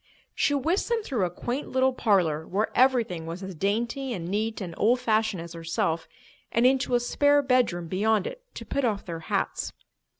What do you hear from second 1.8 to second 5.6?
parlour, where everything was as dainty and neat and old fashioned as